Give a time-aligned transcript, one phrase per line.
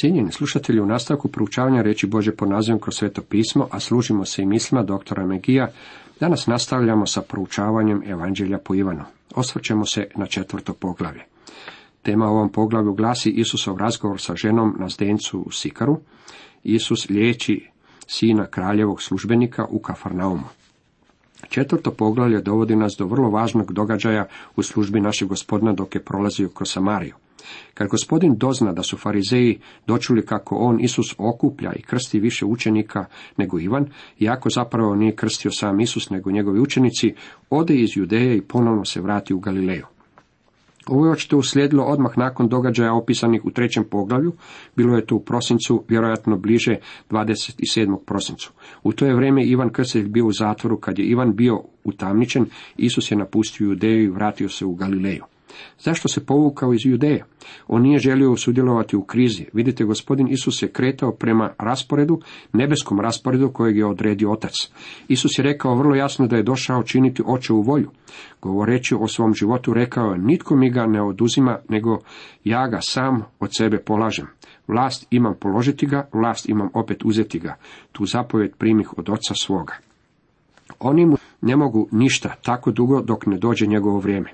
[0.00, 4.42] Cijenjeni slušatelji, u nastavku proučavanja reći Bože po nazivom kroz sveto pismo, a služimo se
[4.42, 5.70] i mislima doktora Megija,
[6.20, 9.04] danas nastavljamo sa proučavanjem Evanđelja po Ivanu.
[9.34, 11.22] Osvrćemo se na četvrto poglavlje.
[12.02, 15.98] Tema u ovom poglavlju glasi Isusov razgovor sa ženom na zdencu u Sikaru.
[16.64, 17.68] Isus liječi
[18.06, 20.48] sina kraljevog službenika u Kafarnaumu.
[21.48, 24.26] Četvrto poglavlje dovodi nas do vrlo važnog događaja
[24.56, 27.14] u službi našeg gospodina dok je prolazio kroz Samariju.
[27.74, 33.04] Kad gospodin dozna da su farizeji dočuli kako on Isus okuplja i krsti više učenika
[33.36, 33.86] nego Ivan,
[34.18, 37.14] iako zapravo nije krstio sam Isus nego njegovi učenici,
[37.50, 39.86] ode iz Judeje i ponovno se vrati u Galileju.
[40.88, 44.32] Ovo je očito uslijedilo odmah nakon događaja opisanih u trećem poglavlju,
[44.76, 46.76] bilo je to u prosincu, vjerojatno bliže
[47.10, 47.98] 27.
[48.06, 48.52] prosincu.
[48.82, 52.46] U to je vrijeme Ivan Krstitelj bio u zatvoru, kad je Ivan bio utamničen,
[52.76, 55.24] Isus je napustio Judeju i vratio se u Galileju.
[55.78, 57.24] Zašto se povukao iz Judeje?
[57.68, 59.46] On nije želio sudjelovati u krizi.
[59.52, 62.20] Vidite, gospodin Isus je kretao prema rasporedu,
[62.52, 64.52] nebeskom rasporedu kojeg je odredio otac.
[65.08, 67.90] Isus je rekao vrlo jasno da je došao činiti očevu volju.
[68.42, 71.98] Govoreći o svom životu rekao je, nitko mi ga ne oduzima, nego
[72.44, 74.26] ja ga sam od sebe polažem.
[74.68, 77.56] Vlast imam položiti ga, vlast imam opet uzeti ga.
[77.92, 79.87] Tu zapovjed primih od oca svoga.
[80.78, 84.30] Oni mu ne mogu ništa tako dugo dok ne dođe njegovo vrijeme.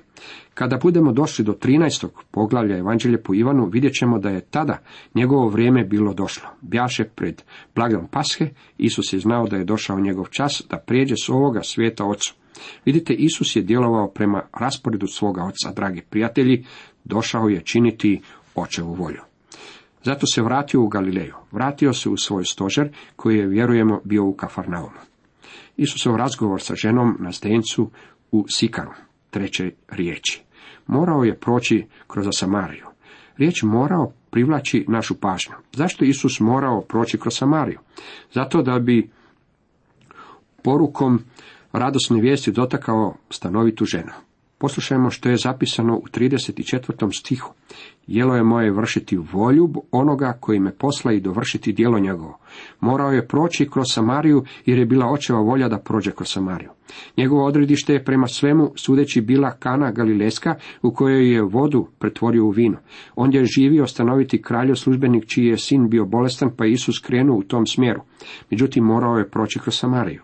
[0.53, 2.07] Kada budemo došli do 13.
[2.31, 4.77] poglavlja Evanđelje po Ivanu, vidjet ćemo da je tada
[5.15, 6.49] njegovo vrijeme bilo došlo.
[6.61, 7.41] Bjaše pred
[7.75, 12.05] blagdom Pashe, Isus je znao da je došao njegov čas da prijeđe s ovoga svijeta
[12.05, 12.35] ocu.
[12.85, 16.65] Vidite, Isus je djelovao prema rasporedu svoga oca, dragi prijatelji,
[17.03, 18.21] došao je činiti
[18.55, 19.21] očevu volju.
[20.03, 24.33] Zato se vratio u Galileju, vratio se u svoj stožer koji je, vjerujemo, bio u
[24.33, 25.14] Kafarnaumu.
[25.77, 27.89] Isusov razgovor sa ženom na stencu
[28.31, 28.91] u Sikaru,
[29.29, 30.43] treće riječi.
[30.87, 32.85] Morao je proći kroz Samariju.
[33.37, 35.53] Riječ morao privlači našu pažnju.
[35.73, 37.79] Zašto Isus morao proći kroz Samariju?
[38.33, 39.09] Zato da bi
[40.63, 41.19] porukom
[41.71, 44.11] radosne vijesti dotakao stanovitu ženu.
[44.57, 47.19] Poslušajmo što je zapisano u 34.
[47.19, 47.53] stihu.
[48.07, 52.37] Jelo je moje vršiti volju onoga koji me posla i dovršiti djelo njegovo.
[52.79, 56.69] Morao je proći kroz Samariju jer je bila očeva volja da prođe kroz Samariju.
[57.17, 62.49] Njegovo odredište je prema svemu sudeći bila Kana Galileska u kojoj je vodu pretvorio u
[62.49, 62.77] vino.
[63.15, 67.43] On je živio stanoviti kralj službenik čiji je sin bio bolestan pa Isus krenuo u
[67.43, 68.01] tom smjeru.
[68.51, 70.23] Međutim morao je proći kroz Samariju.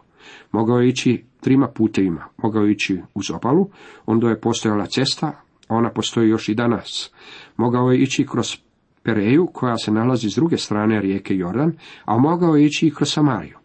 [0.52, 2.25] Mogao je ići trima putevima.
[2.38, 3.69] Mogao ići uz obalu,
[4.06, 5.28] onda je postojala cesta,
[5.68, 7.12] a ona postoji još i danas.
[7.57, 8.57] Mogao je ići kroz
[9.03, 11.74] Pereju, koja se nalazi s druge strane rijeke Jordan,
[12.06, 13.57] a mogao je ići i kroz Samariju.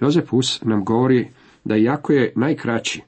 [0.00, 1.28] Jozefus nam govori
[1.64, 3.02] da iako je najkraći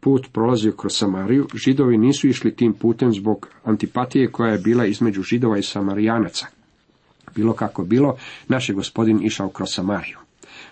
[0.00, 5.22] put prolazio kroz Samariju, židovi nisu išli tim putem zbog antipatije koja je bila između
[5.22, 6.46] židova i samarijanaca.
[7.34, 8.16] Bilo kako bilo,
[8.48, 10.18] naš je gospodin išao kroz Samariju.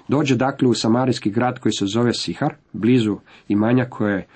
[0.09, 3.17] Dođe dakle u samarijski grad koji se zove Sihar, blizu
[3.49, 4.27] imanja koje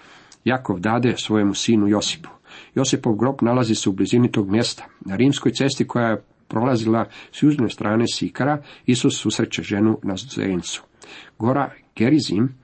[0.44, 2.28] Jakov dade svojemu sinu Josipu.
[2.74, 4.84] Josipov grob nalazi se u blizini tog mjesta.
[5.00, 10.82] Na rimskoj cesti koja je prolazila s južne strane Sikara, Isus susreće ženu na Zencu.
[11.38, 12.54] Gora Gerizim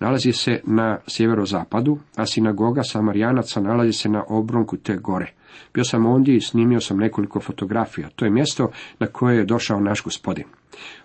[0.00, 5.32] nalazi se na sjeverozapadu, a sinagoga Samarijanaca nalazi se na obronku te gore.
[5.74, 8.08] Bio sam ondje i snimio sam nekoliko fotografija.
[8.16, 10.44] To je mjesto na koje je došao naš gospodin.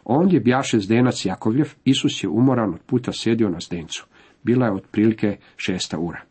[0.05, 4.05] Ondje bjaše zdenac Jakovljev, Isus je umoran od puta sjedio na zdencu.
[4.43, 6.21] Bila je otprilike šesta ura.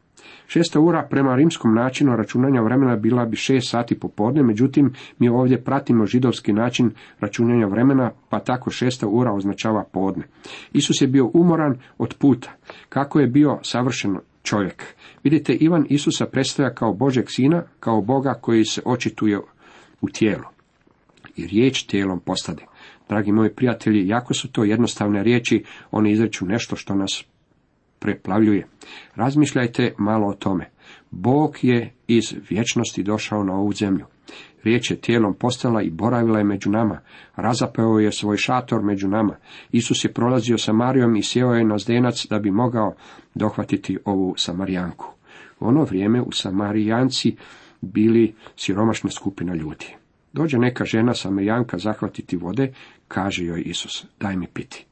[0.46, 5.64] Šesta ura prema rimskom načinu računanja vremena bila bi šest sati popodne, međutim mi ovdje
[5.64, 6.90] pratimo židovski način
[7.20, 10.24] računanja vremena, pa tako šesta ura označava podne.
[10.72, 12.52] Isus je bio umoran od puta.
[12.88, 14.84] Kako je bio savršen čovjek?
[15.24, 19.38] Vidite, Ivan Isusa predstavlja kao Božeg sina, kao Boga koji se očituje
[20.00, 20.44] u tijelu.
[21.36, 22.62] I riječ tijelom postade.
[23.08, 27.24] Dragi moji prijatelji, jako su to jednostavne riječi, one izreću nešto što nas
[27.98, 28.66] preplavljuje.
[29.14, 30.70] Razmišljajte malo o tome.
[31.10, 34.04] Bog je iz vječnosti došao na ovu zemlju.
[34.64, 37.00] Riječ je tijelom postala i boravila je među nama.
[37.36, 39.36] Razapeo je svoj šator među nama.
[39.72, 42.94] Isus je prolazio sa Marijom i sjeo je na zdenac da bi mogao
[43.34, 45.06] dohvatiti ovu Samarijanku.
[45.60, 47.36] U ono vrijeme u Samarijanci
[47.80, 50.03] bili siromašna skupina ljudi.
[50.34, 52.72] Dođe neka žena Samarijanka zahvatiti vode,
[53.08, 54.86] kaže joj Isus, daj mi piti.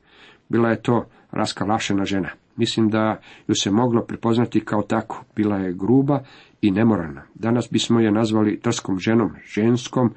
[0.48, 2.28] Bila je to raskalašena žena.
[2.56, 5.24] Mislim da ju se moglo prepoznati kao tako.
[5.36, 6.20] Bila je gruba
[6.60, 7.22] i nemoralna.
[7.34, 10.14] Danas bismo je nazvali trskom ženom, ženskom,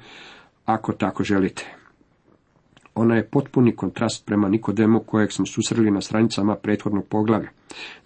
[0.64, 1.74] ako tako želite.
[2.94, 7.48] Ona je potpuni kontrast prema Nikodemu kojeg smo susreli na stranicama prethodnog poglavlja.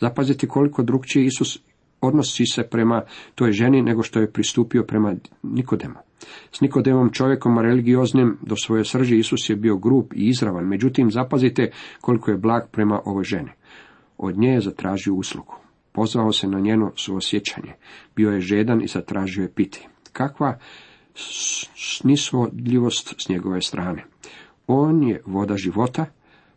[0.00, 1.58] Zapazite koliko drugčije Isus
[2.00, 3.02] odnosi se prema
[3.34, 5.94] toj ženi nego što je pristupio prema Nikodemu.
[6.52, 11.70] S Nikodemom čovjekom religioznim do svoje srži Isus je bio grub i izravan, međutim zapazite
[12.00, 13.50] koliko je blag prema ovoj ženi.
[14.18, 15.54] Od nje je zatražio uslugu.
[15.92, 17.74] Pozvao se na njeno suosjećanje.
[18.16, 19.88] Bio je žedan i zatražio je piti.
[20.12, 20.58] Kakva
[21.76, 24.04] snisvodljivost s njegove strane.
[24.66, 26.06] On je voda života,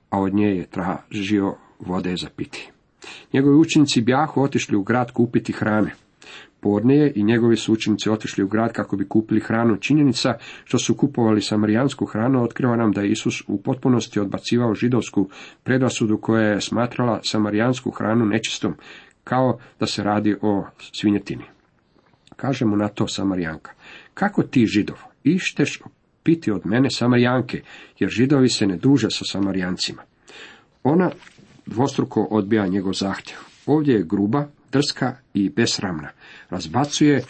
[0.09, 2.72] a od nje je tražio vode za piti.
[3.33, 5.93] Njegovi učenici bjahu otišli u grad kupiti hrane.
[6.59, 9.77] Podne i njegovi su učenici otišli u grad kako bi kupili hranu.
[9.77, 10.33] Činjenica
[10.63, 15.29] što su kupovali samarijansku hranu otkriva nam da je Isus u potpunosti odbacivao židovsku
[15.63, 18.73] predrasudu koja je smatrala samarijansku hranu nečistom,
[19.23, 21.43] kao da se radi o svinjetini.
[22.35, 23.71] Kaže mu na to Samarijanka,
[24.13, 25.81] kako ti židov, išteš
[26.23, 27.61] piti od mene Samarijanke,
[27.99, 30.01] jer židovi se ne druže sa Samarijancima.
[30.83, 31.11] Ona
[31.65, 33.37] dvostruko odbija njegov zahtjev.
[33.65, 36.09] Ovdje je gruba, drska i besramna.
[36.49, 37.23] Razbacuje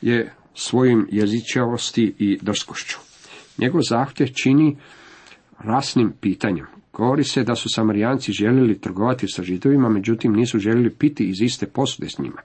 [0.00, 2.98] je svojim jezičavosti i drskošću.
[3.58, 4.76] Njegov zahtjev čini
[5.58, 6.66] rasnim pitanjem.
[6.92, 11.66] Govori se da su Samarijanci željeli trgovati sa židovima, međutim nisu željeli piti iz iste
[11.66, 12.42] posude s njima.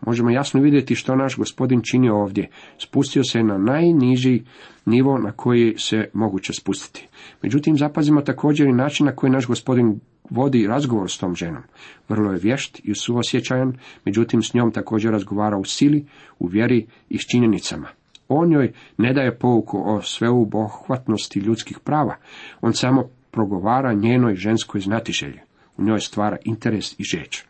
[0.00, 2.48] Možemo jasno vidjeti što naš gospodin čini ovdje.
[2.78, 4.42] Spustio se na najniži
[4.84, 7.08] nivo na koji se moguće spustiti.
[7.42, 10.00] Međutim, zapazimo također i način na koji naš gospodin
[10.30, 11.62] vodi razgovor s tom ženom.
[12.08, 16.06] Vrlo je vješt i suosjećajan, međutim s njom također razgovara u sili,
[16.38, 17.88] u vjeri i s činjenicama.
[18.28, 22.16] On joj ne daje pouku o sveubohvatnosti ljudskih prava,
[22.60, 25.40] on samo progovara njenoj ženskoj znatiželji.
[25.76, 27.44] U njoj stvara interes i žeć.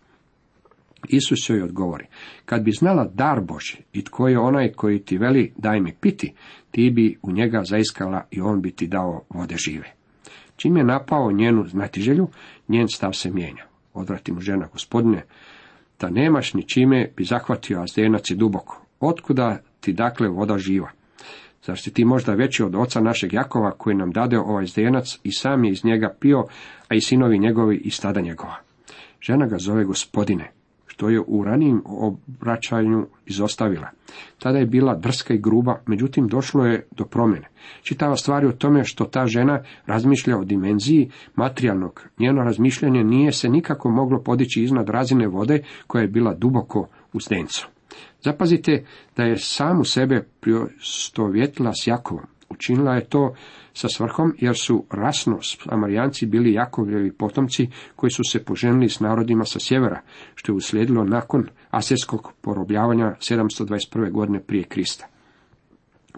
[1.09, 2.07] Isus joj odgovori,
[2.45, 6.33] kad bi znala dar Boži i tko je onaj koji ti veli daj mi piti,
[6.71, 9.96] ti bi u njega zaiskala i on bi ti dao vode žive.
[10.57, 12.29] Čim je napao njenu znatiželju,
[12.69, 13.65] njen stav se mijenja.
[13.95, 15.25] Odvrati mu žena, gospodine,
[16.01, 18.83] da nemaš ni čime bi zahvatio azdenac i duboko.
[19.01, 20.91] Otkuda ti dakle voda živa?
[21.65, 25.33] Zar si ti možda veći od oca našeg Jakova koji nam dade ovaj zdenac i
[25.33, 26.45] sam je iz njega pio,
[26.89, 28.57] a i sinovi njegovi i stada njegova?
[29.21, 30.51] Žena ga zove gospodine,
[30.97, 33.91] što je u ranijim obraćanju izostavila.
[34.39, 37.49] Tada je bila drska i gruba, međutim došlo je do promjene.
[37.83, 42.03] Čitava stvar je u tome što ta žena razmišlja o dimenziji materijalnog.
[42.19, 47.21] Njeno razmišljanje nije se nikako moglo podići iznad razine vode koja je bila duboko u
[47.21, 47.69] zdencu.
[48.23, 48.85] Zapazite
[49.17, 52.36] da je samu sebe priostovjetila s Jakovom.
[52.57, 53.35] Učinila je to
[53.73, 59.45] sa svrhom jer su rasno Samarijanci bili Jakovljevi potomci koji su se poženili s narodima
[59.45, 60.01] sa sjevera,
[60.35, 64.11] što je uslijedilo nakon asirskog porobljavanja 721.
[64.11, 65.07] godine prije Krista.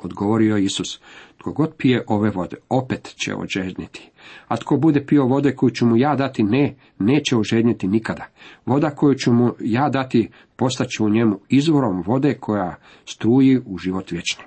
[0.03, 1.01] Odgovorio je Isus,
[1.39, 4.11] tko god pije ove vode, opet će ožedniti.
[4.49, 8.27] A tko bude pio vode koju ću mu ja dati, ne, neće ožedniti nikada.
[8.67, 14.11] Voda koju ću mu ja dati, postaće u njemu izvorom vode koja struji u život
[14.11, 14.45] vječni.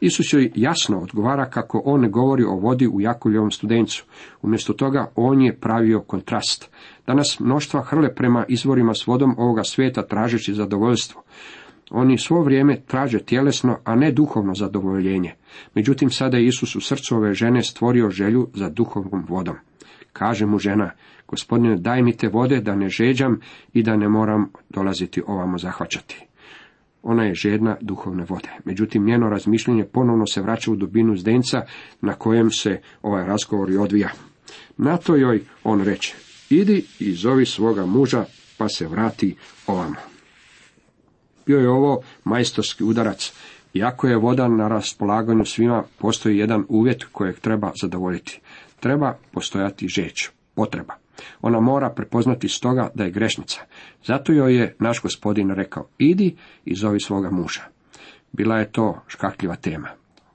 [0.00, 4.04] Isus joj jasno odgovara kako on govori o vodi u Jakovljevom studencu.
[4.42, 6.70] Umjesto toga on je pravio kontrast.
[7.06, 11.22] Danas mnoštva hrle prema izvorima s vodom ovoga svijeta tražeći zadovoljstvo.
[11.90, 15.34] Oni svo vrijeme traže tjelesno, a ne duhovno zadovoljenje.
[15.74, 19.56] Međutim, sada je Isus u srcu ove žene stvorio želju za duhovnom vodom.
[20.12, 20.90] Kaže mu žena,
[21.28, 23.40] gospodine, daj mi te vode da ne žeđam
[23.72, 26.26] i da ne moram dolaziti ovamo zahvaćati.
[27.02, 28.48] Ona je žedna duhovne vode.
[28.64, 31.62] Međutim, njeno razmišljanje ponovno se vraća u dubinu zdenca
[32.00, 34.10] na kojem se ovaj razgovor i odvija.
[34.76, 36.14] Na to joj on reče,
[36.50, 38.24] idi i zovi svoga muža,
[38.58, 39.96] pa se vrati ovamo.
[41.46, 43.32] Bio je ovo majstorski udarac.
[43.74, 48.40] Iako je voda na raspolaganju svima, postoji jedan uvjet kojeg treba zadovoljiti.
[48.80, 51.01] Treba postojati žeć, potreba.
[51.42, 53.60] Ona mora prepoznati stoga da je grešnica.
[54.04, 57.62] Zato joj je naš gospodin rekao, idi i zovi svoga muža.
[58.32, 59.88] Bila je to škakljiva tema.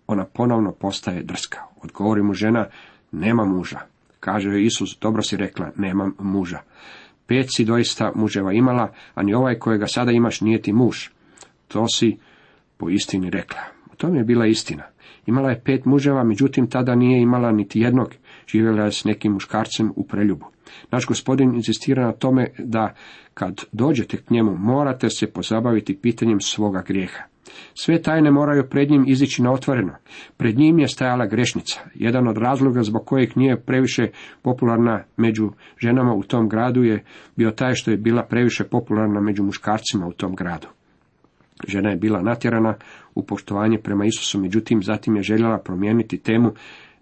[0.08, 1.60] Ona ponovno postaje drska.
[1.84, 2.68] Odgovori mu žena,
[3.12, 3.80] nema muža.
[4.20, 6.60] Kaže joj Isus, dobro si rekla, nemam muža.
[7.28, 11.08] Pet si doista muževa imala, a ni ovaj kojega sada imaš nije ti muž.
[11.68, 12.18] To si
[12.78, 13.60] po istini rekla.
[13.94, 14.84] U tome je bila istina.
[15.26, 18.14] Imala je pet muževa, međutim tada nije imala niti jednog.
[18.48, 20.46] Živjela je s nekim muškarcem u preljubu.
[20.92, 22.94] Naš gospodin insistira na tome da
[23.34, 27.24] kad dođete k njemu morate se pozabaviti pitanjem svoga grijeha.
[27.74, 29.94] Sve tajne moraju pred njim izići na otvoreno.
[30.38, 31.80] Pred njim je stajala grešnica.
[31.94, 34.08] Jedan od razloga zbog kojeg nije previše
[34.42, 37.04] popularna među ženama u tom gradu je
[37.36, 40.68] bio taj što je bila previše popularna među muškarcima u tom gradu.
[41.68, 42.76] Žena je bila natjerana
[43.16, 46.52] u poštovanje prema Isusu, međutim zatim je željela promijeniti temu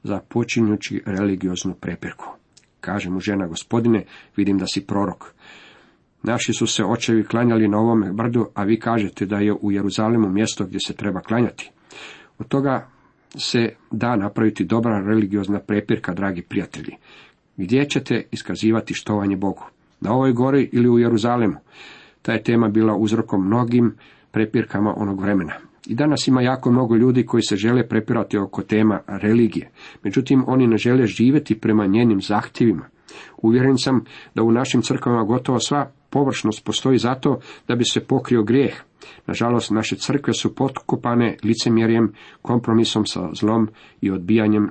[0.06, 2.26] za počinjući religioznu prepirku.
[2.80, 5.34] Kaže mu žena, gospodine, vidim da si prorok.
[6.24, 10.30] Naši su se očevi klanjali na ovome brdu, a vi kažete da je u Jeruzalemu
[10.30, 11.72] mjesto gdje se treba klanjati.
[12.40, 12.88] Od toga
[13.38, 16.96] se da napraviti dobra religiozna prepirka, dragi prijatelji.
[17.58, 19.64] Gdje ćete iskazivati štovanje Bogu?
[20.02, 21.56] Na ovoj gori ili u Jeruzalemu?
[22.22, 23.96] Ta je tema bila uzrokom mnogim
[24.32, 25.54] prepirkama onog vremena.
[25.88, 29.72] I danas ima jako mnogo ljudi koji se žele prepirati oko tema religije.
[30.04, 32.90] Međutim, oni ne žele živjeti prema njenim zahtjevima.
[33.38, 34.04] Uvjeren sam
[34.36, 38.74] da u našim crkvama gotovo sva površnost postoji zato da bi se pokrio grijeh.
[39.28, 43.70] Nažalost, naše crkve su potkopane licemjerjem, kompromisom sa zlom
[44.02, 44.70] i odbijanjem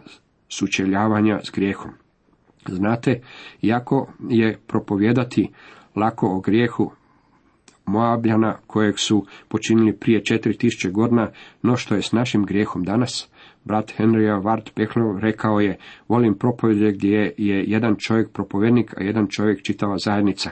[0.49, 1.90] sučeljavanja s grijehom.
[2.68, 3.21] Znate,
[3.62, 5.50] jako je propovjedati
[5.97, 6.92] lako o grijehu
[7.87, 11.31] Moabljana kojeg su počinili prije četiri tisuće godina,
[11.62, 13.29] no što je s našim grijehom danas.
[13.64, 15.78] Brat Henrya Ward Pechlov rekao je,
[16.09, 20.50] volim propovjede gdje je jedan čovjek propovjednik, a jedan čovjek čitava zajednica.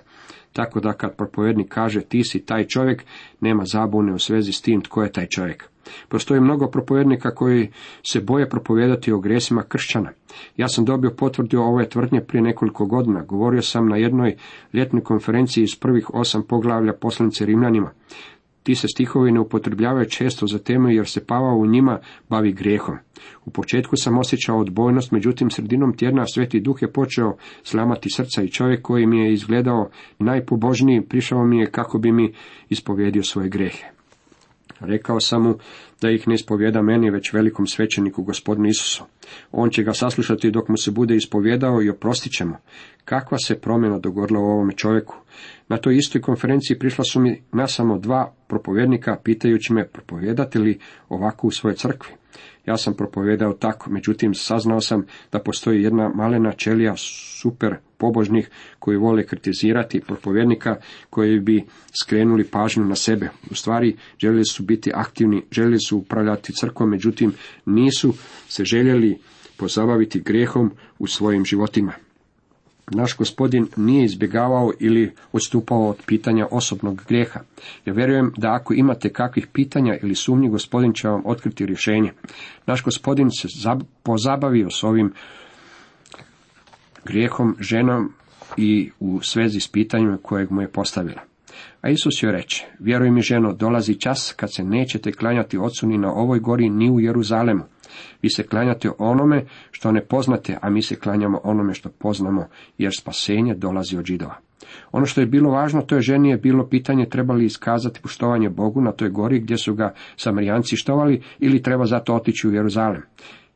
[0.53, 3.05] Tako da kad propovjednik kaže ti si taj čovjek,
[3.41, 5.69] nema zabune u svezi s tim tko je taj čovjek.
[6.09, 7.71] Postoji mnogo propovjednika koji
[8.03, 10.11] se boje propovijedati o gresima kršćana.
[10.57, 13.23] Ja sam dobio potvrdio ove tvrdnje prije nekoliko godina.
[13.23, 14.37] Govorio sam na jednoj
[14.73, 17.91] ljetnoj konferenciji iz prvih osam poglavlja poslanice Rimljanima.
[18.63, 22.97] Ti se stihovi ne upotrebljavaju često za temu jer se Pavao u njima bavi grijehom.
[23.45, 28.51] U početku sam osjećao odbojnost, međutim sredinom tjedna Sveti Duh je počeo slamati srca i
[28.51, 32.33] čovjek koji mi je izgledao najpobožniji prišao mi je kako bi mi
[32.69, 34.02] ispovjedio svoje grehe.
[34.85, 35.55] Rekao sam mu
[36.01, 39.05] da ih ne ispovjeda meni, već velikom svećeniku gospodinu Isusu.
[39.53, 42.55] On će ga saslušati dok mu se bude ispovjedao i oprostit će mu.
[43.05, 45.17] Kakva se promjena dogodila u ovome čovjeku?
[45.69, 50.79] Na toj istoj konferenciji prišla su mi na samo dva propovjednika, pitajući me propovjedate li
[51.09, 52.13] ovako u svojoj crkvi.
[52.67, 58.97] Ja sam propovjedao tako, međutim saznao sam da postoji jedna malena čelija super pobožnih koji
[58.97, 60.77] vole kritizirati propovjednika
[61.11, 61.65] koji bi
[62.03, 63.31] skrenuli pažnju na sebe.
[63.51, 67.33] U stvari željeli su biti aktivni, željeli su upravljati crkvom, međutim
[67.67, 68.15] nisu
[68.49, 69.19] se željeli
[69.57, 71.93] pozabaviti grijehom u svojim životima.
[72.91, 77.41] Naš gospodin nije izbjegavao ili odstupao od pitanja osobnog grijeha.
[77.87, 82.13] Ja vjerujem da ako imate kakvih pitanja ili sumnji, gospodin će vam otkriti rješenje.
[82.67, 83.49] Naš gospodin se
[84.03, 85.13] pozabavio s ovim
[87.05, 88.13] grijehom ženom
[88.57, 91.21] i u svezi s pitanjima kojeg mu je postavila.
[91.83, 95.99] A Isus joj reče, vjeruj mi ženo, dolazi čas kad se nećete klanjati ocu ni
[95.99, 97.65] na ovoj gori ni u Jeruzalemu.
[98.23, 102.47] Vi se klanjate onome što ne poznate, a mi se klanjamo onome što poznamo,
[102.79, 104.37] jer spasenje dolazi od židova.
[104.93, 108.81] Ono što je bilo važno toj ženi je bilo pitanje treba li iskazati poštovanje Bogu
[108.81, 113.03] na toj gori gdje su ga samarijanci štovali ili treba zato otići u Jeruzalem.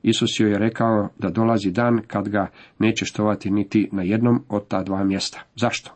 [0.06, 4.68] Isus joj je rekao da dolazi dan kad ga neće štovati niti na jednom od
[4.68, 5.42] ta dva mjesta.
[5.56, 5.90] Zašto?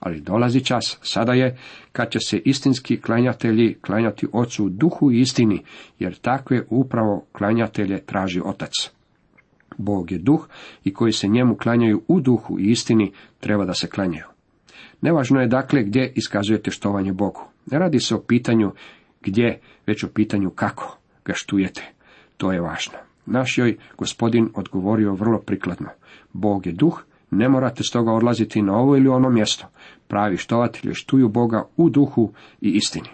[0.00, 1.56] Ali dolazi čas, sada je,
[1.92, 5.62] kad će se istinski klanjatelji klanjati ocu u duhu i istini,
[5.98, 8.70] jer takve upravo klanjatelje traži otac.
[9.78, 10.48] Bog je duh
[10.84, 14.26] i koji se njemu klanjaju u duhu i istini treba da se klanjaju.
[15.00, 17.40] Nevažno je dakle gdje iskazujete štovanje Bogu.
[17.70, 18.72] Ne radi se o pitanju
[19.22, 21.82] gdje, već o pitanju kako ga štujete.
[22.36, 23.07] To je važno.
[23.30, 25.88] Naš joj gospodin odgovorio vrlo prikladno.
[26.32, 29.66] Bog je duh, ne morate stoga odlaziti na ovo ili ono mjesto.
[30.06, 33.08] Pravi štovatelji štuju Boga u duhu i istini.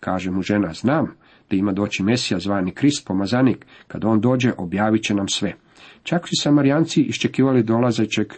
[0.00, 1.06] Kaže mu žena, znam
[1.50, 5.54] da ima doći Mesija zvani Krist, pomazanik, kad on dođe objavit će nam sve.
[6.02, 8.32] Čak su Samarijanci iščekivali dolazećeg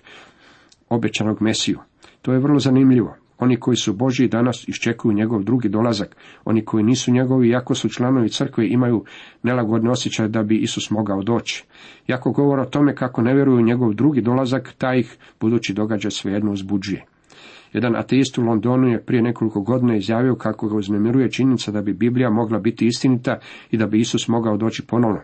[0.88, 1.78] obećanog Mesiju.
[2.22, 3.16] To je vrlo zanimljivo.
[3.38, 6.16] Oni koji su Božji danas iščekuju njegov drugi dolazak.
[6.44, 9.04] Oni koji nisu njegovi, iako su članovi crkve, imaju
[9.42, 11.64] nelagodne osjećaj da bi Isus mogao doći.
[12.08, 16.52] Iako govore o tome kako ne vjeruju njegov drugi dolazak, taj ih budući događaj svejedno
[16.52, 17.04] uzbuđuje.
[17.72, 21.92] Jedan ateist u Londonu je prije nekoliko godina izjavio kako ga uznemiruje činjenica da bi
[21.92, 23.38] Biblija mogla biti istinita
[23.70, 25.20] i da bi Isus mogao doći ponovno.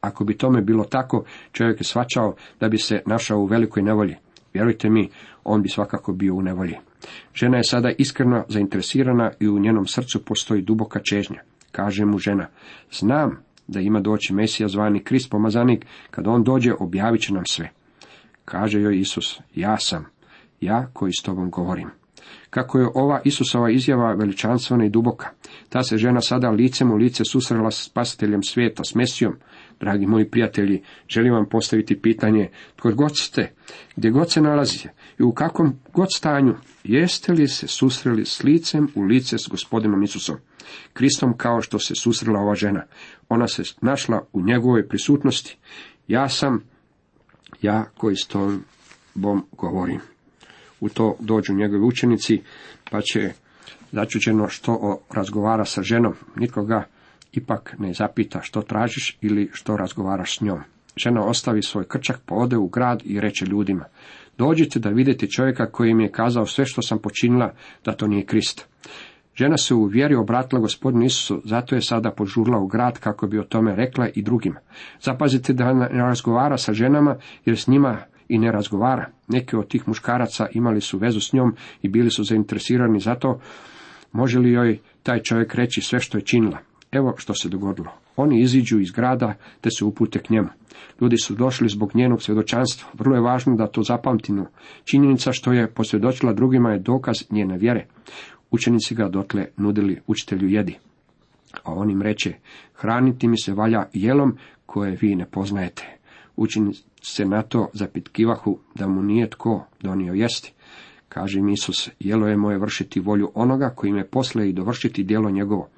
[0.00, 4.14] Ako bi tome bilo tako, čovjek je svačao da bi se našao u velikoj nevolji.
[4.54, 5.08] Vjerujte mi,
[5.44, 6.76] on bi svakako bio u nevolji.
[7.34, 11.40] Žena je sada iskreno zainteresirana i u njenom srcu postoji duboka čežnja.
[11.72, 12.46] Kaže mu žena,
[12.92, 17.70] znam da ima doći Mesija zvani Krist pomazanik, kad on dođe objavit će nam sve.
[18.44, 20.04] Kaže joj Isus, ja sam,
[20.60, 21.90] ja koji s tobom govorim.
[22.50, 25.28] Kako je ova Isusova izjava veličanstvena i duboka,
[25.68, 29.36] ta se žena sada licem u lice susrela s spasiteljem svijeta, s Mesijom.
[29.80, 33.52] Dragi moji prijatelji, želim vam postaviti pitanje, tko god ste,
[33.96, 36.54] gdje god se nalazite i u kakvom god stanju,
[36.84, 40.36] jeste li se susreli s licem u lice s gospodinom Isusom,
[40.92, 42.84] Kristom kao što se susrela ova žena.
[43.28, 45.56] Ona se našla u njegovoj prisutnosti.
[46.08, 46.64] Ja sam,
[47.62, 50.00] ja koji s tobom govorim.
[50.84, 52.42] U to dođu njegovi učenici,
[52.90, 53.32] pa će
[53.92, 56.14] začuđeno što razgovara sa ženom.
[56.36, 56.84] Nitko ga
[57.32, 60.58] ipak ne zapita što tražiš ili što razgovaraš s njom.
[60.96, 63.84] Žena ostavi svoj krčak, pa ode u grad i reče ljudima,
[64.38, 67.52] dođite da vidite čovjeka koji mi je kazao sve što sam počinila,
[67.84, 68.66] da to nije Krist.
[69.34, 73.38] Žena se u vjeri obratila gospodinu Isusu, zato je sada požurla u grad kako bi
[73.38, 74.60] o tome rekla i drugima.
[75.00, 77.98] Zapazite da ne razgovara sa ženama, jer s njima
[78.34, 79.06] i ne razgovara.
[79.28, 83.40] Neki od tih muškaraca imali su vezu s njom i bili su zainteresirani za to,
[84.12, 86.58] može li joj taj čovjek reći sve što je činila.
[86.92, 87.92] Evo što se dogodilo.
[88.16, 90.48] Oni iziđu iz grada te se upute k njemu.
[91.00, 92.88] Ljudi su došli zbog njenog svjedočanstva.
[92.94, 94.46] Vrlo je važno da to zapamtimo.
[94.84, 97.86] Činjenica što je posvjedočila drugima je dokaz njene vjere.
[98.50, 100.78] Učenici ga dotle nudili učitelju jedi.
[101.62, 102.34] A on im reče,
[102.74, 104.36] hraniti mi se valja jelom
[104.66, 105.98] koje vi ne poznajete.
[106.36, 110.52] Učenici se na to zapitkivahu da mu nije tko donio jesti.
[111.08, 115.30] Kaže im Isus, jelo je moje vršiti volju onoga koji me posle i dovršiti djelo
[115.30, 115.68] njegovo.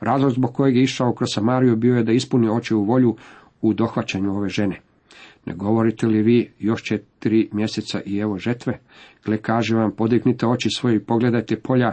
[0.00, 3.16] Razlog zbog kojeg je išao kroz Samariju bio je da ispuni očevu volju
[3.62, 4.80] u dohvaćanju ove žene.
[5.46, 8.78] Ne govorite li vi još četiri mjeseca i evo žetve?
[9.24, 11.92] Gle kaže vam, podignite oči svoje i pogledajte polja,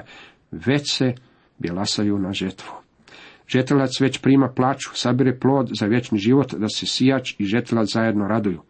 [0.51, 1.13] već se
[1.57, 2.80] bjelasaju na žetvu.
[3.51, 8.27] Žetelac već prima plaću, sabire plod za vječni život, da se sijač i žetelac zajedno
[8.27, 8.61] raduju.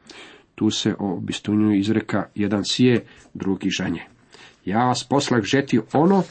[0.56, 4.02] Tu se o bistunju izreka jedan sije, drugi žanje.
[4.66, 6.24] Ja vas poslah žeti ono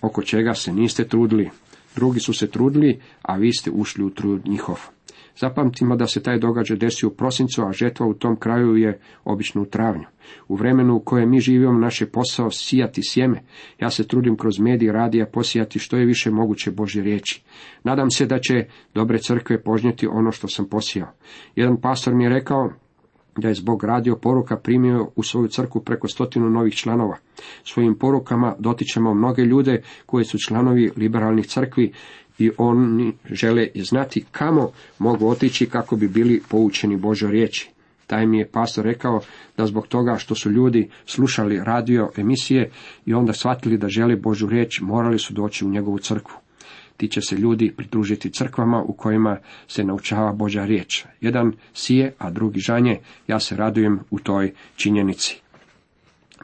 [0.00, 1.50] oko čega se niste trudili.
[1.94, 4.80] Drugi su se trudili, a vi ste ušli u trud njihov.
[5.36, 9.62] Zapamtimo da se taj događaj desi u prosincu, a žetva u tom kraju je obično
[9.62, 10.04] u travnju.
[10.48, 13.42] U vremenu u kojem mi živimo naš je posao sijati sjeme.
[13.80, 17.42] Ja se trudim kroz medije radija posijati što je više moguće Božje riječi.
[17.84, 21.08] Nadam se da će dobre crkve požnjeti ono što sam posijao.
[21.56, 22.72] Jedan pastor mi je rekao
[23.36, 27.16] da je zbog radio poruka primio u svoju crku preko stotinu novih članova.
[27.64, 31.92] Svojim porukama dotičemo mnoge ljude koji su članovi liberalnih crkvi
[32.38, 37.70] i oni žele znati kamo mogu otići kako bi bili poučeni Božoj riječi.
[38.06, 39.20] Taj mi je pastor rekao
[39.56, 42.70] da zbog toga što su ljudi slušali radio emisije
[43.06, 46.34] i onda shvatili da žele Božu riječ, morali su doći u njegovu crkvu.
[46.96, 49.36] Ti će se ljudi pridružiti crkvama u kojima
[49.68, 51.04] se naučava Božja riječ.
[51.20, 55.40] Jedan sije, a drugi žanje, ja se radujem u toj činjenici.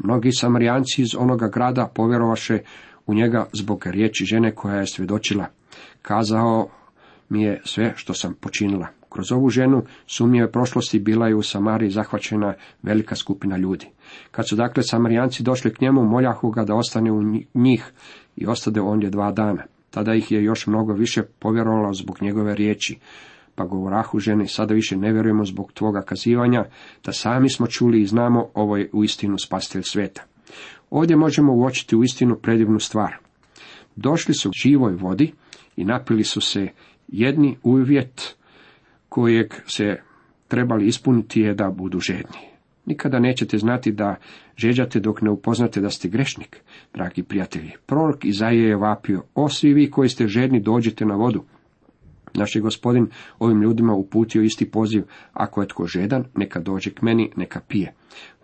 [0.05, 2.59] Mnogi samarijanci iz onoga grada povjerovaše
[3.07, 5.46] u njega zbog riječi žene koja je svjedočila.
[6.02, 6.68] Kazao
[7.28, 8.87] mi je sve što sam počinila.
[9.11, 13.87] Kroz ovu ženu sumnjive prošlosti bila je u Samariji zahvaćena velika skupina ljudi.
[14.30, 17.22] Kad su dakle Samarijanci došli k njemu, moljahu ga da ostane u
[17.54, 17.92] njih
[18.37, 19.62] i ostade ondje dva dana.
[19.90, 22.98] Tada ih je još mnogo više povjerovalo zbog njegove riječi.
[23.54, 26.64] Pa govorahu ženi, sada više ne vjerujemo zbog tvoga kazivanja,
[27.04, 30.22] da sami smo čuli i znamo ovo je uistinu spastelj sveta.
[30.90, 33.16] Ovdje možemo uočiti uistinu predivnu stvar.
[33.96, 35.32] Došli su živoj vodi
[35.78, 36.68] i napili su se
[37.08, 38.36] jedni uvjet
[39.08, 39.96] kojeg se
[40.48, 42.38] trebali ispuniti je da budu žedni.
[42.86, 44.16] Nikada nećete znati da
[44.56, 46.60] žeđate dok ne upoznate da ste grešnik,
[46.94, 47.72] dragi prijatelji.
[47.86, 51.44] Prorok Izaije je vapio, o svi vi koji ste žedni dođite na vodu.
[52.34, 53.06] Naš je gospodin
[53.38, 57.94] ovim ljudima uputio isti poziv, ako je tko žedan, neka dođe k meni, neka pije.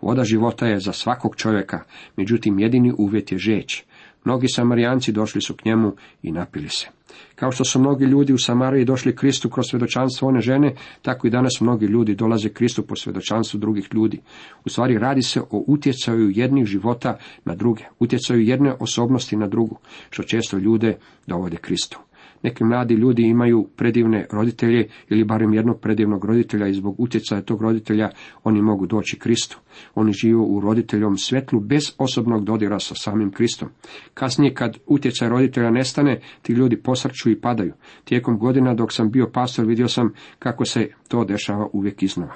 [0.01, 1.83] Voda života je za svakog čovjeka,
[2.17, 3.83] međutim jedini uvjet je žeć.
[4.25, 6.87] Mnogi samarijanci došli su k njemu i napili se.
[7.35, 11.29] Kao što su mnogi ljudi u Samariji došli Kristu kroz svjedočanstvo one žene, tako i
[11.29, 14.21] danas mnogi ljudi dolaze Kristu po svjedočanstvu drugih ljudi.
[14.65, 19.77] U stvari radi se o utjecaju jednih života na druge, utjecaju jedne osobnosti na drugu,
[20.09, 21.99] što često ljude dovode Kristu.
[22.45, 27.61] Neki mladi ljudi imaju predivne roditelje ili barem jednog predivnog roditelja i zbog utjecaja tog
[27.61, 28.09] roditelja
[28.43, 29.59] oni mogu doći Kristu.
[29.95, 33.69] Oni žive u roditeljom svetlu bez osobnog dodira sa samim Kristom.
[34.13, 37.73] Kasnije kad utjecaj roditelja nestane, ti ljudi posrću i padaju.
[38.03, 42.35] Tijekom godina dok sam bio pastor vidio sam kako se to dešava uvijek iznova.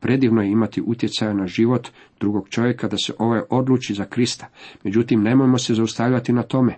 [0.00, 1.88] Predivno je imati utjecaja na život
[2.20, 4.46] drugog čovjeka da se ovaj odluči za Krista.
[4.84, 6.76] Međutim, nemojmo se zaustavljati na tome.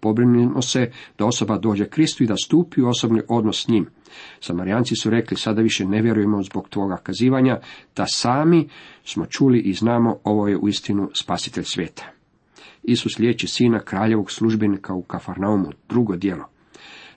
[0.00, 3.86] Pobrinimo se da osoba dođe Kristu i da stupi u osobni odnos s njim.
[4.40, 7.58] Samarijanci su rekli, sada više ne vjerujemo zbog tvoga kazivanja,
[7.96, 8.68] da sami
[9.04, 12.04] smo čuli i znamo ovo je uistinu spasitelj svijeta.
[12.82, 16.44] Isus liječi sina kraljevog službenika u Kafarnaumu, drugo dijelo.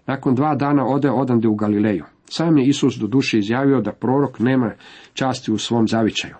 [0.05, 2.03] Nakon dva dana ode odande u Galileju.
[2.25, 4.71] Sam je Isus do duše izjavio da prorok nema
[5.13, 6.35] časti u svom zavičaju.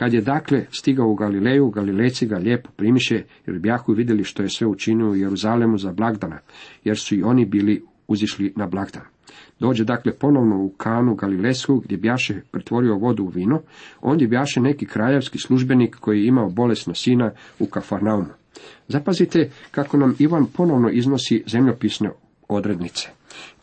[0.00, 4.48] Kad je dakle stigao u Galileju, Galilejci ga lijepo primiše, jer bjahu vidjeli što je
[4.48, 6.38] sve učinio u Jeruzalemu za blagdana,
[6.84, 9.02] jer su i oni bili uzišli na blagdan.
[9.58, 13.60] Dođe dakle ponovno u kanu Galilesku gdje bjaše pretvorio vodu u vino,
[14.00, 18.32] ondje bjaše neki kraljevski službenik koji je imao bolesna sina u Kafarnaumu.
[18.88, 22.10] Zapazite kako nam Ivan ponovno iznosi zemljopisne
[22.50, 23.08] odrednice.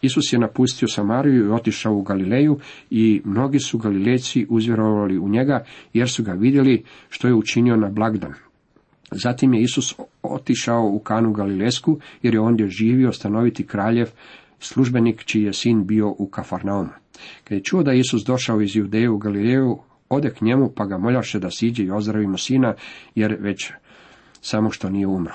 [0.02, 5.66] Isus je napustio Samariju i otišao u Galileju i mnogi su Galilejci uzvjerovali u njega
[5.94, 8.34] jer su ga vidjeli što je učinio na blagdan.
[9.12, 14.08] Zatim je Isus otišao u Kanu Galilesku jer je ondje živio stanoviti kraljev,
[14.60, 16.90] službenik čiji je sin bio u Kafarnaumu.
[17.44, 19.78] Kad je čuo da je Isus došao iz Judeje u Galileju,
[20.10, 22.74] ode k njemu pa ga moljaše da siđe i ozdravimo sina,
[23.16, 23.72] jer već
[24.42, 25.34] samo što nije umro.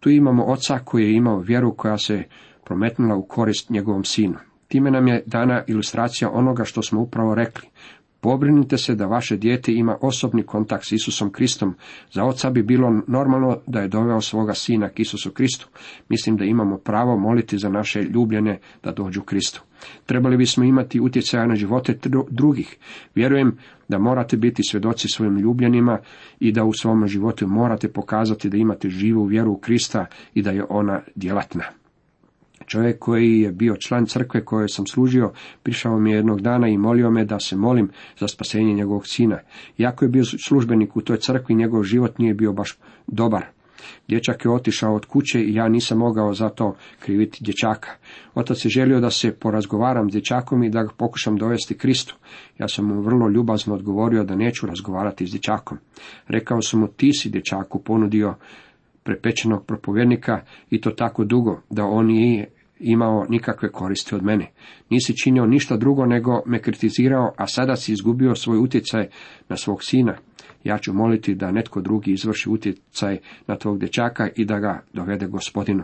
[0.00, 2.22] Tu imamo oca koji je imao vjeru koja se
[2.68, 4.34] prometnula u korist njegovom sinu.
[4.68, 7.68] Time nam je dana ilustracija onoga što smo upravo rekli.
[8.20, 11.74] Pobrinite se da vaše dijete ima osobni kontakt s Isusom Kristom.
[12.12, 15.68] Za oca bi bilo normalno da je doveo svoga sina k Isusu Kristu.
[16.08, 19.62] Mislim da imamo pravo moliti za naše ljubljene da dođu Kristu.
[20.06, 21.98] Trebali bismo imati utjecaja na živote
[22.30, 22.76] drugih.
[23.14, 23.56] Vjerujem
[23.88, 25.98] da morate biti svjedoci svojim ljubljenima
[26.40, 30.50] i da u svom životu morate pokazati da imate živu vjeru u Krista i da
[30.50, 31.77] je ona djelatna.
[32.68, 37.10] Čovjek koji je bio član crkve koje sam služio, prišao mi jednog dana i molio
[37.10, 39.38] me da se molim za spasenje njegovog sina.
[39.78, 43.44] Iako je bio službenik u toj crkvi, njegov život nije bio baš dobar.
[44.08, 47.88] Dječak je otišao od kuće i ja nisam mogao za to kriviti dječaka.
[48.34, 52.16] Otac je želio da se porazgovaram s dječakom i da ga pokušam dovesti Kristu.
[52.58, 55.78] Ja sam mu vrlo ljubazno odgovorio da neću razgovarati s dječakom.
[56.28, 58.34] Rekao sam mu, ti si dječaku ponudio
[59.02, 62.48] prepečenog propovjednika i to tako dugo da on nije
[62.80, 64.50] imao nikakve koristi od mene.
[64.90, 69.06] Nisi činio ništa drugo nego me kritizirao, a sada si izgubio svoj utjecaj
[69.48, 70.16] na svog sina.
[70.64, 75.26] Ja ću moliti da netko drugi izvrši utjecaj na tvog dječaka i da ga dovede
[75.26, 75.82] gospodinu.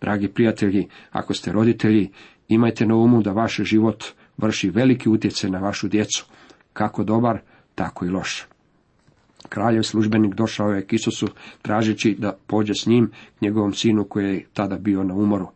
[0.00, 2.10] Dragi prijatelji, ako ste roditelji,
[2.48, 4.04] imajte na umu da vaš život
[4.36, 6.26] vrši veliki utjecaj na vašu djecu,
[6.72, 7.38] kako dobar,
[7.74, 8.46] tako i loš.
[9.48, 11.26] Kraljev službenik došao je k Isusu
[11.62, 15.48] tražeći da pođe s njim njegovom sinu koji je tada bio na umoru.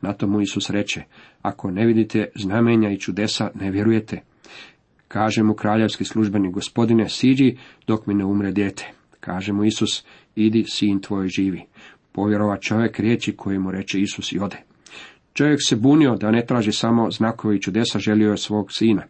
[0.00, 1.02] Na to mu Isus reče,
[1.42, 4.20] ako ne vidite znamenja i čudesa, ne vjerujete.
[5.08, 8.92] Kaže mu kraljevski službenik, gospodine, siđi dok mi ne umre dijete.
[9.20, 10.04] Kaže mu Isus,
[10.36, 11.62] idi, sin tvoj živi.
[12.12, 14.56] Povjerova čovjek riječi koje mu reče Isus i ode.
[15.32, 19.02] Čovjek se bunio da ne traži samo znakove i čudesa, želio je svog sina.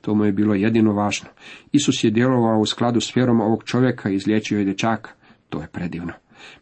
[0.00, 1.28] To mu je bilo jedino važno.
[1.72, 5.10] Isus je djelovao u skladu s vjerom ovog čovjeka i izliječio je dječaka.
[5.48, 6.12] To je predivno.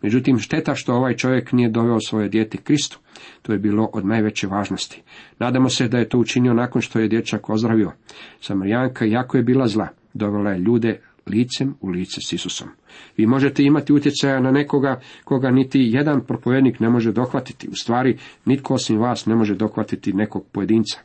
[0.02, 2.98] Međutim, šteta što ovaj čovjek nije doveo svoje dijete Kristu.
[3.42, 5.02] To je bilo od najveće važnosti.
[5.38, 7.92] Nadamo se da je to učinio nakon što je dječak ozdravio.
[8.40, 9.88] Samarijanka jako je bila zla.
[10.14, 12.68] Dovela je ljude licem u lice s Isusom.
[13.16, 17.68] Vi možete imati utjecaja na nekoga koga niti jedan propovjednik ne može dohvatiti.
[17.68, 20.98] U stvari, nitko osim vas ne može dohvatiti nekog pojedinca.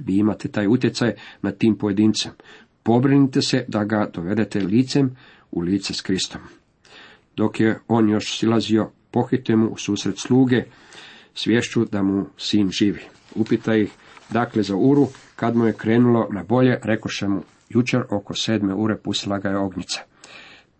[0.00, 2.32] Vi imate taj utjecaj nad tim pojedincem.
[2.82, 5.16] Pobrinite se da ga dovedete licem
[5.50, 6.40] u lice s Kristom.
[7.36, 10.64] Dok je on još silazio, pohite mu u susret sluge,
[11.34, 13.00] svješću da mu sin živi.
[13.34, 13.92] Upita ih,
[14.30, 18.96] dakle, za uru, kad mu je krenulo na bolje, rekoše mu, jučer oko sedme ure
[18.96, 20.00] pustila ga je ognjica.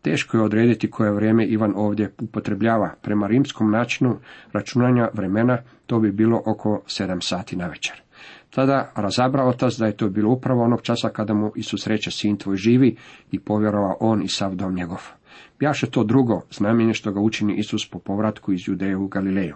[0.03, 2.95] Teško je odrediti koje vrijeme Ivan ovdje upotrebljava.
[3.03, 4.19] Prema rimskom načinu
[4.53, 8.03] računanja vremena to bi bilo oko sedam sati na večer.
[8.51, 12.37] Tada razabra otac da je to bilo upravo onog časa kada mu Isus reče sin
[12.37, 12.97] tvoj živi
[13.31, 15.20] i povjerovao on i sav dom njegov.
[15.59, 19.55] Bjaše to drugo znamenje što ga učini Isus po povratku iz Judeje u Galileju.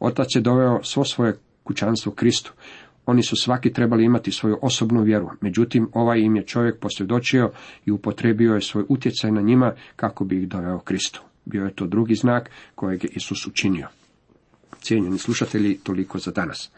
[0.00, 2.52] Otac je doveo svo svoje kućanstvo Kristu.
[3.06, 7.50] Oni su svaki trebali imati svoju osobnu vjeru, međutim ovaj im je čovjek posvjedočio
[7.86, 11.22] i upotrebio je svoj utjecaj na njima kako bi ih doveo Kristu.
[11.44, 13.88] Bio je to drugi znak kojeg je Isus učinio.
[14.80, 16.70] Cijenjeni slušatelji, toliko za danas.